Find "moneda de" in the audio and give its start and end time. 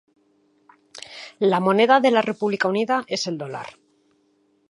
1.65-2.09